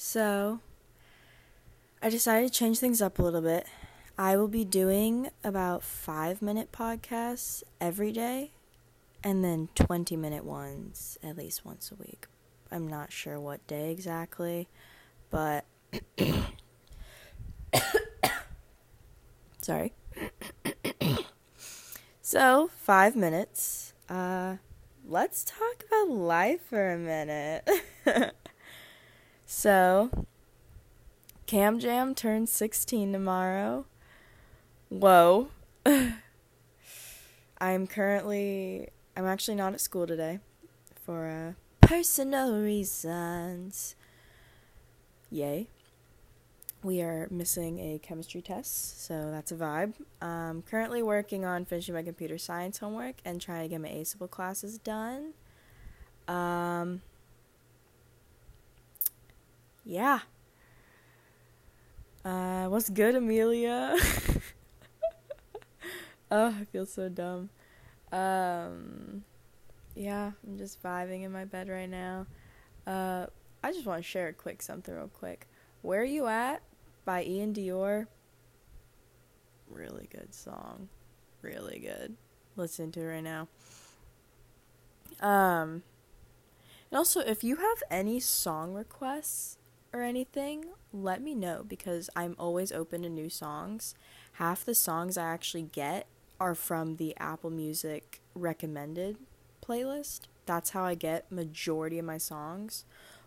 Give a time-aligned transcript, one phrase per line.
[0.00, 0.60] So,
[2.00, 3.66] I decided to change things up a little bit.
[4.16, 8.52] I will be doing about five minute podcasts every day
[9.24, 12.26] and then 20 minute ones at least once a week.
[12.70, 14.68] I'm not sure what day exactly,
[15.30, 15.64] but.
[19.60, 19.94] Sorry.
[22.22, 23.94] so, five minutes.
[24.08, 24.58] Uh,
[25.04, 27.68] let's talk about life for a minute.
[29.50, 30.26] so,
[31.46, 33.86] Cam Jam turns 16 tomorrow.
[34.90, 35.48] Whoa.
[37.58, 40.40] I'm currently, I'm actually not at school today
[41.02, 43.96] for uh, personal reasons.
[45.30, 45.68] Yay.
[46.82, 49.94] We are missing a chemistry test, so that's a vibe.
[50.20, 54.30] I'm currently working on finishing my computer science homework and trying to get my ASABLE
[54.30, 55.32] classes done.
[59.88, 60.20] Yeah.
[62.22, 63.96] Uh, what's good, Amelia?
[66.30, 67.48] oh, I feel so dumb.
[68.12, 69.24] Um,
[69.96, 72.26] yeah, I'm just vibing in my bed right now.
[72.86, 73.28] Uh,
[73.64, 75.46] I just want to share a quick something real quick.
[75.80, 76.60] Where Are You At
[77.06, 78.08] by Iann Dior.
[79.70, 80.90] Really good song.
[81.40, 82.14] Really good.
[82.56, 83.48] Listen to it right now.
[85.22, 85.82] Um,
[86.90, 89.56] and also, if you have any song requests
[89.92, 93.94] or anything, let me know because I'm always open to new songs.
[94.34, 96.06] Half the songs I actually get
[96.40, 99.16] are from the Apple Music recommended
[99.66, 100.22] playlist.
[100.46, 102.84] That's how I get majority of my songs.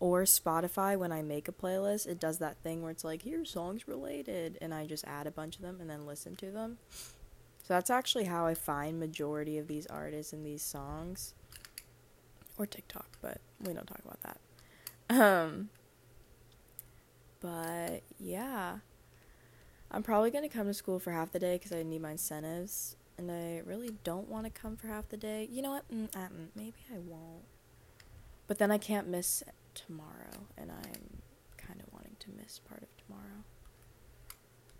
[0.00, 3.50] Or Spotify when I make a playlist, it does that thing where it's like, here's
[3.50, 6.78] songs related and I just add a bunch of them and then listen to them.
[7.62, 11.34] So that's actually how I find majority of these artists and these songs.
[12.58, 14.40] Or TikTok, but we don't talk about that.
[15.10, 15.70] Um
[17.44, 18.78] but yeah.
[19.90, 22.12] I'm probably going to come to school for half the day because I need my
[22.12, 22.96] incentives.
[23.18, 25.46] And I really don't want to come for half the day.
[25.52, 25.88] You know what?
[25.92, 27.44] Mm, uh, mm, maybe I won't.
[28.46, 29.42] But then I can't miss
[29.74, 30.46] tomorrow.
[30.56, 31.20] And I'm
[31.58, 33.44] kind of wanting to miss part of tomorrow.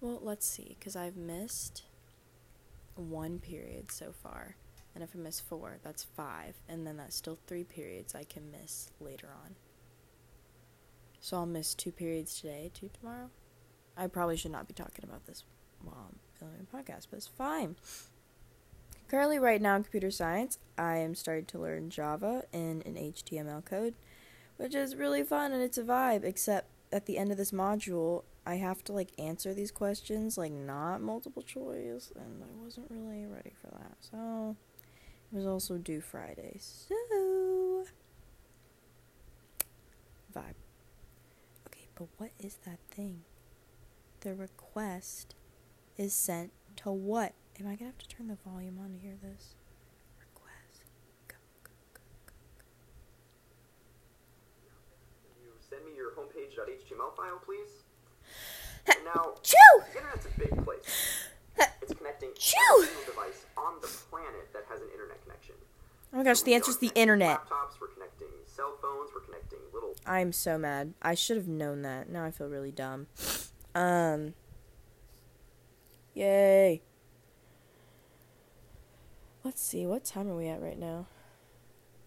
[0.00, 0.76] Well, let's see.
[0.78, 1.82] Because I've missed
[2.94, 4.54] one period so far.
[4.94, 6.54] And if I miss four, that's five.
[6.68, 9.56] And then that's still three periods I can miss later on.
[11.22, 13.30] So I'll miss two periods today, two tomorrow.
[13.96, 15.44] I probably should not be talking about this
[15.80, 17.76] while I'm filming a podcast, but it's fine.
[19.06, 23.64] Currently, right now in computer science, I am starting to learn Java in an HTML
[23.64, 23.94] code,
[24.56, 28.24] which is really fun and it's a vibe, except at the end of this module,
[28.44, 33.26] I have to like answer these questions, like not multiple choice, and I wasn't really
[33.26, 33.96] ready for that.
[34.00, 34.56] So,
[35.32, 36.58] it was also due Friday.
[36.58, 37.84] So,
[40.34, 40.61] vibe.
[42.02, 43.22] But what is that thing?
[44.22, 45.36] The request
[45.96, 47.32] is sent to what?
[47.60, 49.54] Am I gonna have to turn the volume on to hear this?
[50.18, 50.82] Request.
[51.28, 52.64] Go, go, go, go, go.
[55.44, 57.84] You send me your homepage.html file, please.
[59.04, 59.54] Now, Chew!
[59.92, 61.28] the internet's a big place.
[61.82, 62.58] It's connecting Chew!
[62.78, 65.54] every single device on the planet that has an internet connection.
[66.12, 67.38] Oh my gosh, the answer's the internet.
[67.38, 69.94] Laptops, we're connecting cell phones, we're connecting little.
[70.12, 70.92] I'm so mad.
[71.00, 72.10] I should have known that.
[72.10, 73.06] Now I feel really dumb.
[73.74, 74.34] Um.
[76.12, 76.82] Yay.
[79.42, 81.06] Let's see, what time are we at right now?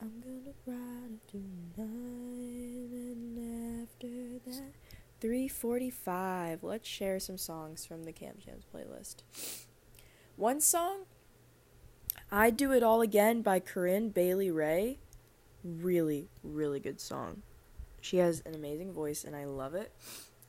[0.00, 4.06] I'm gonna ride tonight and after
[4.46, 4.74] that.
[5.20, 6.62] 345.
[6.62, 9.24] Let's share some songs from the Cams Jams playlist.
[10.36, 11.06] One song,
[12.30, 15.00] I Do It All Again by Corinne Bailey Rae.
[15.64, 17.42] Really, really good song.
[18.00, 19.92] She has an amazing voice and I love it.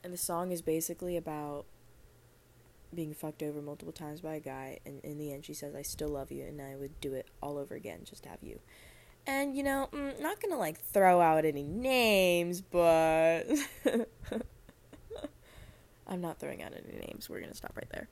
[0.02, 1.66] And the song is basically about
[2.94, 5.82] being fucked over multiple times by a guy and in the end she says I
[5.82, 8.58] still love you and I would do it all over again just to have you.
[9.26, 13.44] And you know, I'm mm, not going to like throw out any names, but
[16.08, 17.28] I'm not throwing out any names.
[17.28, 18.08] We're going to stop right there.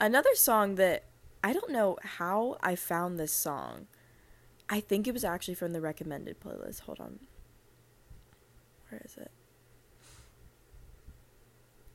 [0.00, 1.04] Another song that
[1.42, 3.86] I don't know how I found this song.
[4.68, 6.80] I think it was actually from the recommended playlist.
[6.80, 7.20] Hold on.
[8.90, 9.30] Where is it?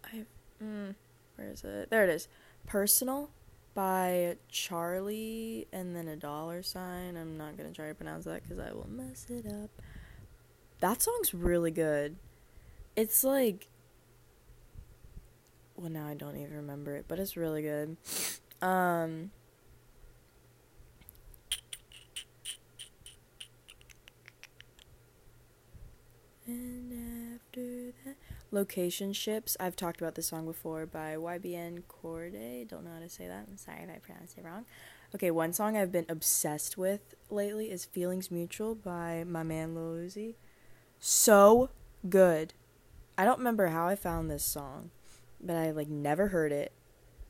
[0.05, 0.25] I
[0.63, 0.95] mm,
[1.35, 1.89] where is it?
[1.89, 2.27] There it is.
[2.67, 3.29] Personal
[3.73, 7.17] by Charlie and then a dollar sign.
[7.17, 9.69] I'm not to try to pronounce that cuz I will mess it up.
[10.79, 12.17] That song's really good.
[12.95, 13.67] It's like
[15.75, 17.97] well now I don't even remember it, but it's really good.
[18.61, 19.31] Um
[26.45, 28.15] And after that
[28.53, 29.57] Location Ships.
[29.59, 32.67] I've talked about this song before by YBN Cordae.
[32.67, 33.47] Don't know how to say that.
[33.49, 34.65] I'm sorry if I pronounced it wrong.
[35.15, 40.05] Okay, one song I've been obsessed with lately is Feelings Mutual by my man Lil
[40.05, 40.35] Uzi.
[40.99, 41.71] So
[42.07, 42.53] good.
[43.17, 44.91] I don't remember how I found this song,
[45.41, 46.73] but I like never heard it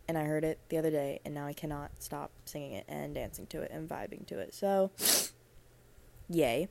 [0.10, 3.16] and I heard it the other day and now I cannot stop singing it and
[3.16, 4.54] dancing to it and vibing to it.
[4.54, 4.92] So
[6.30, 6.68] yay.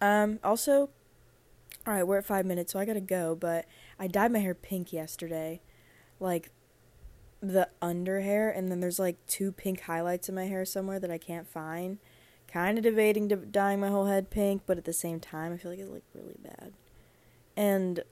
[0.00, 0.90] Um also
[1.86, 3.64] all right, we're at 5 minutes, so I got to go, but
[3.98, 5.62] I dyed my hair pink yesterday.
[6.20, 6.50] Like
[7.40, 11.10] the under hair and then there's like two pink highlights in my hair somewhere that
[11.10, 11.98] I can't find.
[12.46, 15.70] Kind of debating dyeing my whole head pink, but at the same time I feel
[15.70, 16.72] like it looked really bad.
[17.56, 18.02] And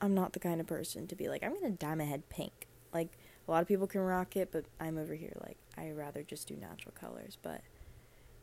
[0.00, 2.68] I'm not the kind of person to be like I'm to dye my head pink.
[2.92, 3.08] Like
[3.46, 6.48] a lot of people can rock it, but I'm over here like I rather just
[6.48, 7.62] do natural colors, but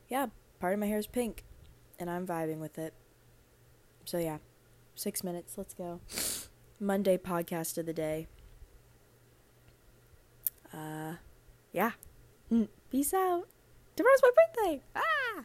[0.10, 0.28] yeah,
[0.60, 1.44] part of my hair is pink
[2.00, 2.94] and I'm vibing with it.
[4.06, 4.38] So yeah,
[4.96, 6.00] 6 minutes, let's go.
[6.80, 8.28] Monday podcast of the day
[10.74, 11.14] uh,
[11.72, 11.92] yeah.
[12.52, 13.48] Mm, peace out.
[13.96, 14.82] Tomorrow's my birthday.
[14.96, 15.44] Ah!